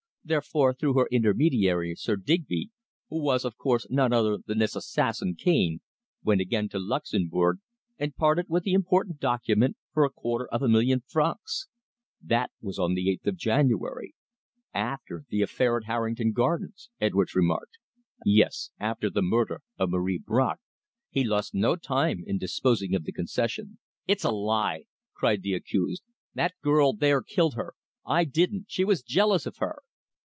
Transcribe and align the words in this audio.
Therefore, 0.23 0.75
through 0.75 0.93
her 0.93 1.07
intermediary, 1.11 1.95
Sir 1.95 2.15
Digby 2.15 2.69
who 3.09 3.19
was, 3.19 3.43
of 3.43 3.57
course, 3.57 3.87
none 3.89 4.13
other 4.13 4.37
than 4.37 4.59
this 4.59 4.75
assassin, 4.75 5.33
Cane 5.35 5.81
went 6.23 6.39
again 6.39 6.69
to 6.69 6.79
Luxemburg 6.79 7.57
and 7.97 8.15
parted 8.15 8.45
with 8.47 8.61
the 8.63 8.73
important 8.73 9.19
document 9.19 9.77
for 9.91 10.05
a 10.05 10.11
quarter 10.11 10.47
of 10.49 10.61
a 10.61 10.69
million 10.69 11.01
francs. 11.01 11.69
That 12.21 12.51
was 12.61 12.77
on 12.77 12.93
the 12.93 13.09
eighth 13.09 13.25
of 13.25 13.35
January." 13.35 14.13
"After 14.75 15.25
the 15.27 15.41
affair 15.41 15.75
at 15.77 15.85
Harrington 15.85 16.33
Gardens," 16.33 16.91
Edwards 17.01 17.33
remarked. 17.33 17.79
"Yes; 18.23 18.69
after 18.79 19.09
the 19.09 19.23
murder 19.23 19.63
of 19.79 19.89
Marie 19.89 20.19
Bracq, 20.19 20.57
he 21.09 21.23
lost 21.23 21.55
no 21.55 21.75
time 21.75 22.23
in 22.27 22.37
disposing 22.37 22.93
of 22.93 23.05
the 23.05 23.11
concession." 23.11 23.79
"It's 24.05 24.23
a 24.23 24.31
lie!" 24.31 24.83
cried 25.15 25.41
the 25.41 25.55
accused. 25.55 26.03
"That 26.35 26.53
girl 26.61 26.93
there 26.93 27.23
killed 27.23 27.55
her. 27.55 27.73
I 28.05 28.23
didn't 28.25 28.65
she 28.69 28.85
was 28.85 29.01
jealous 29.01 29.47
of 29.47 29.57
her!" 29.57 29.79